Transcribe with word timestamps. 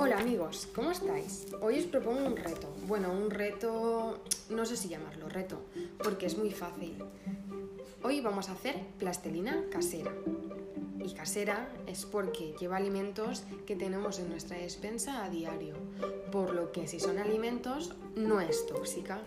Hola 0.00 0.18
amigos, 0.18 0.68
¿cómo 0.76 0.92
estáis? 0.92 1.48
Hoy 1.60 1.80
os 1.80 1.86
propongo 1.86 2.24
un 2.24 2.36
reto. 2.36 2.72
Bueno, 2.86 3.10
un 3.10 3.32
reto, 3.32 4.22
no 4.48 4.64
sé 4.64 4.76
si 4.76 4.88
llamarlo 4.88 5.28
reto, 5.28 5.60
porque 6.00 6.26
es 6.26 6.38
muy 6.38 6.52
fácil. 6.52 7.02
Hoy 8.04 8.20
vamos 8.20 8.48
a 8.48 8.52
hacer 8.52 8.80
plastelina 9.00 9.64
casera. 9.72 10.14
Y 11.04 11.14
casera 11.14 11.68
es 11.88 12.06
porque 12.06 12.54
lleva 12.60 12.76
alimentos 12.76 13.42
que 13.66 13.74
tenemos 13.74 14.20
en 14.20 14.28
nuestra 14.28 14.56
despensa 14.56 15.24
a 15.24 15.30
diario, 15.30 15.74
por 16.30 16.54
lo 16.54 16.70
que 16.70 16.86
si 16.86 17.00
son 17.00 17.18
alimentos 17.18 17.96
no 18.14 18.40
es 18.40 18.66
tóxica. 18.66 19.18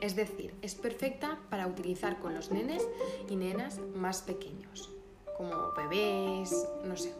Es 0.00 0.16
decir, 0.16 0.54
es 0.62 0.74
perfecta 0.74 1.38
para 1.50 1.66
utilizar 1.66 2.18
con 2.18 2.34
los 2.34 2.50
nenes 2.50 2.88
y 3.28 3.36
nenas 3.36 3.78
más 3.94 4.22
pequeños, 4.22 4.88
como 5.36 5.72
bebés, 5.76 6.66
no 6.82 6.96
sé, 6.96 7.12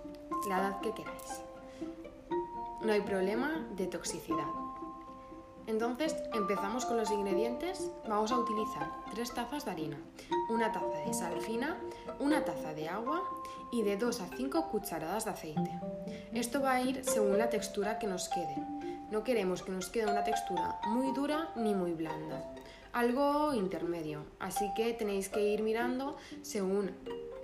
la 0.48 0.59
edad 0.60 0.80
que 0.80 0.95
queráis. 0.95 1.44
No 2.84 2.93
hay 2.93 3.01
problema 3.01 3.66
de 3.77 3.87
toxicidad. 3.87 4.45
Entonces 5.66 6.15
empezamos 6.34 6.84
con 6.84 6.98
los 6.98 7.11
ingredientes. 7.11 7.91
Vamos 8.06 8.30
a 8.30 8.38
utilizar 8.38 8.91
tres 9.15 9.33
tazas 9.33 9.65
de 9.65 9.70
harina, 9.70 9.98
una 10.51 10.70
taza 10.70 10.98
de 11.06 11.15
sal 11.15 11.41
fina, 11.41 11.78
una 12.20 12.45
taza 12.45 12.75
de 12.75 12.91
agua 12.91 13.23
y 13.73 13.80
de 13.83 13.97
2 13.97 14.20
a 14.20 14.27
5 14.37 14.69
cucharadas 14.70 15.25
de 15.25 15.30
aceite. 15.30 15.80
Esto 16.34 16.61
va 16.61 16.73
a 16.73 16.83
ir 16.83 17.02
según 17.05 17.39
la 17.39 17.48
textura 17.48 17.98
que 17.98 18.06
nos 18.06 18.28
quede. 18.28 18.56
No 19.11 19.25
queremos 19.25 19.62
que 19.62 19.73
nos 19.73 19.89
quede 19.89 20.11
una 20.11 20.25
textura 20.25 20.78
muy 20.87 21.11
dura 21.12 21.53
ni 21.56 21.73
muy 21.73 21.95
blanda, 21.95 22.45
algo 22.95 23.53
intermedio. 23.53 24.25
Así 24.39 24.73
que 24.75 24.95
tenéis 24.95 25.29
que 25.29 25.41
ir 25.41 25.62
mirando 25.62 26.16
según 26.43 26.93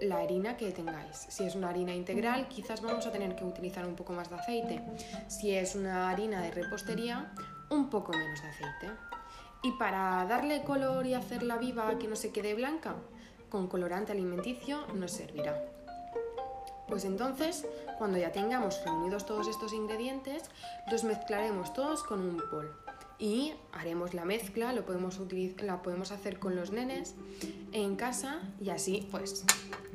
la 0.01 0.19
harina 0.19 0.57
que 0.57 0.71
tengáis. 0.71 1.27
Si 1.29 1.45
es 1.45 1.55
una 1.57 1.69
harina 1.69 1.93
integral, 1.93 2.49
quizás 2.49 2.81
vamos 2.81 3.07
a 3.07 3.13
tener 3.13 3.37
que 3.37 3.45
utilizar 3.45 3.85
un 3.85 3.97
poco 3.97 4.13
más 4.13 4.31
de 4.31 4.37
aceite. 4.37 4.81
Si 5.29 5.51
es 5.55 5.75
una 5.75 6.09
harina 6.09 6.41
de 6.41 6.53
repostería, 6.53 7.33
un 7.69 7.91
poco 7.91 8.13
menos 8.13 8.41
de 8.41 8.49
aceite. 8.49 8.91
Y 9.63 9.73
para 9.73 10.25
darle 10.27 10.63
color 10.63 11.05
y 11.05 11.15
hacerla 11.15 11.59
viva 11.59 11.99
que 11.99 12.09
no 12.09 12.17
se 12.17 12.31
quede 12.31 12.55
blanca, 12.55 12.95
con 13.51 13.67
colorante 13.67 14.13
alimenticio 14.13 14.87
nos 14.95 15.11
servirá. 15.11 15.63
Pues 16.87 17.05
entonces, 17.05 17.67
cuando 17.99 18.19
ya 18.19 18.33
tengamos 18.33 18.83
reunidos 18.85 19.27
todos 19.27 19.49
estos 19.49 19.73
ingredientes, 19.73 20.45
los 20.91 21.05
mezclaremos 21.05 21.73
todos 21.75 22.03
con 22.05 22.21
un 22.21 22.37
bol 22.51 22.75
y 23.21 23.53
haremos 23.73 24.15
la 24.15 24.25
mezcla, 24.25 24.73
lo 24.73 24.87
podemos 24.87 25.21
la 25.63 25.83
podemos 25.83 26.11
hacer 26.11 26.39
con 26.39 26.57
los 26.57 26.73
nenes 26.73 27.15
en 27.73 27.95
casa 27.95 28.41
y 28.61 28.71
así 28.71 29.07
pues 29.11 29.45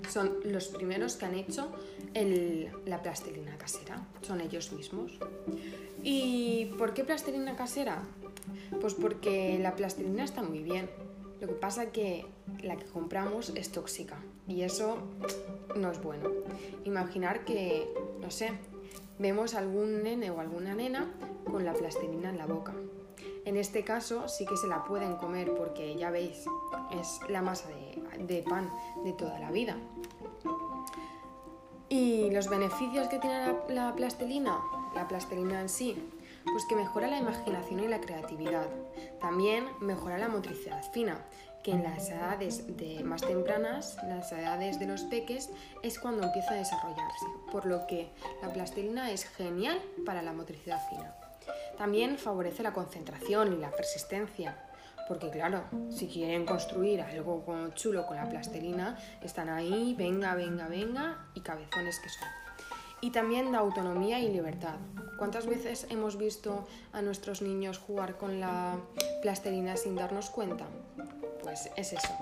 son 0.09 0.37
los 0.43 0.67
primeros 0.67 1.15
que 1.15 1.25
han 1.25 1.33
hecho 1.33 1.71
la 2.85 3.01
plastilina 3.01 3.57
casera, 3.57 4.05
son 4.21 4.41
ellos 4.41 4.71
mismos. 4.71 5.11
¿Y 6.03 6.71
por 6.77 6.93
qué 6.93 7.03
plastilina 7.03 7.55
casera? 7.55 8.03
Pues 8.79 8.93
porque 8.93 9.57
la 9.59 9.75
plastilina 9.75 10.23
está 10.23 10.43
muy 10.43 10.59
bien. 10.59 10.87
Lo 11.41 11.47
que 11.47 11.55
pasa 11.55 11.91
que 11.91 12.25
la 12.61 12.77
que 12.77 12.85
compramos 12.85 13.51
es 13.55 13.71
tóxica 13.71 14.17
y 14.47 14.61
eso 14.61 14.99
no 15.75 15.91
es 15.91 16.01
bueno. 16.01 16.29
Imaginar 16.85 17.43
que, 17.43 17.89
no 18.21 18.29
sé, 18.29 18.51
vemos 19.17 19.55
algún 19.55 20.03
nene 20.03 20.29
o 20.29 20.39
alguna 20.39 20.75
nena 20.75 21.11
con 21.43 21.65
la 21.65 21.73
plastilina 21.73 22.29
en 22.29 22.37
la 22.37 22.45
boca 22.45 22.73
en 23.45 23.57
este 23.57 23.83
caso 23.83 24.27
sí 24.27 24.45
que 24.45 24.57
se 24.57 24.67
la 24.67 24.83
pueden 24.83 25.15
comer 25.17 25.53
porque 25.55 25.95
ya 25.95 26.09
veis, 26.09 26.45
es 26.99 27.19
la 27.29 27.41
masa 27.41 27.69
de, 28.17 28.43
pan 28.43 28.69
de 29.03 29.13
toda 29.13 29.39
la 29.39 29.51
vida. 29.51 29.77
¿Y 31.87 32.31
los 32.31 32.49
beneficios 32.49 33.07
que 33.07 33.19
tiene 33.19 33.45
la, 33.45 33.55
la, 33.69 33.95
plastilina? 33.95 34.57
La 34.95 35.07
plastilina 35.07 35.61
en 35.61 35.69
sí, 35.69 35.95
pues 36.43 36.65
que 36.65 36.75
mejora 36.75 37.07
la 37.07 37.19
imaginación 37.19 37.81
y 37.81 37.87
la 37.87 38.01
creatividad. 38.01 38.67
También 39.21 39.65
mejora 39.79 40.17
la 40.17 40.27
motricidad 40.27 40.83
fina, 40.91 41.23
que 41.63 41.71
en 41.71 41.83
las 41.83 42.09
edades 42.09 42.77
de 42.77 43.03
más 43.03 43.21
tempranas, 43.21 43.97
las 44.07 44.31
edades 44.31 44.79
de 44.79 44.87
los 44.87 45.01
peques, 45.03 45.51
es 45.83 45.99
cuando 45.99 46.23
empieza 46.23 46.51
a 46.51 46.57
desarrollarse. 46.57 47.25
Por 47.51 47.67
lo 47.67 47.85
que 47.85 48.09
la 48.41 48.51
plastilina 48.51 49.11
es 49.11 49.25
genial 49.25 49.79
para 50.05 50.23
la 50.23 50.33
motricidad 50.33 50.81
fina. 50.89 51.15
También 51.77 52.17
favorece 52.17 52.63
la 52.63 52.73
concentración 52.73 53.53
y 53.53 53.57
la 53.57 53.71
persistencia, 53.71 54.57
porque 55.07 55.29
claro, 55.29 55.65
si 55.89 56.07
quieren 56.07 56.45
construir 56.45 57.01
algo 57.01 57.43
chulo 57.75 58.07
con 58.07 58.17
la 58.17 58.27
plastelina, 58.27 58.97
están 59.21 59.49
ahí, 59.49 59.93
venga, 59.97 60.35
venga, 60.35 60.67
venga, 60.67 61.27
y 61.35 61.41
cabezones 61.41 61.99
que 61.99 62.09
son. 62.09 62.27
Y 63.01 63.11
también 63.11 63.51
da 63.51 63.59
autonomía 63.59 64.19
y 64.19 64.31
libertad. 64.31 64.75
¿Cuántas 65.17 65.45
veces 65.45 65.85
hemos 65.89 66.17
visto 66.17 66.65
a 66.91 67.01
nuestros 67.01 67.41
niños 67.41 67.77
jugar 67.77 68.17
con 68.17 68.39
la 68.39 68.77
plastelina 69.21 69.77
sin 69.77 69.95
darnos 69.95 70.29
cuenta? 70.29 70.65
Pues 71.43 71.69
es 71.75 71.93
eso. 71.93 72.13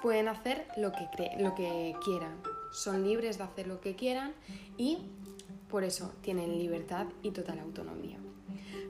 Pueden 0.00 0.28
hacer 0.28 0.66
lo 0.76 0.90
que, 0.92 1.08
lo 1.38 1.54
que 1.54 1.94
quieran. 2.02 2.40
Son 2.72 3.04
libres 3.04 3.36
de 3.36 3.44
hacer 3.44 3.66
lo 3.66 3.80
que 3.80 3.94
quieran 3.94 4.32
y 4.78 5.10
por 5.72 5.84
eso 5.84 6.12
tienen 6.20 6.58
libertad 6.58 7.06
y 7.22 7.30
total 7.30 7.58
autonomía. 7.60 8.18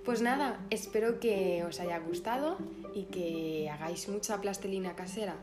Pues 0.05 0.21
nada, 0.21 0.67
espero 0.71 1.21
que 1.21 1.63
os 1.65 1.79
haya 1.79 2.01
gustado 2.01 2.59
y 2.93 3.05
que 3.05 3.71
hagáis 3.71 4.09
mucha 4.09 4.41
plastilina 4.41 4.97
casera, 4.97 5.37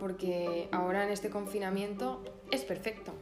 porque 0.00 0.68
ahora 0.72 1.04
en 1.04 1.10
este 1.10 1.28
confinamiento 1.28 2.24
es 2.50 2.64
perfecto. 2.64 3.12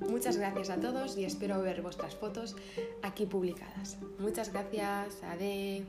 Muchas 0.00 0.36
gracias 0.36 0.68
a 0.68 0.76
todos 0.76 1.16
y 1.16 1.24
espero 1.24 1.62
ver 1.62 1.80
vuestras 1.80 2.14
fotos 2.14 2.54
aquí 3.02 3.24
publicadas. 3.24 3.96
Muchas 4.18 4.52
gracias, 4.52 5.22
Ade. 5.22 5.86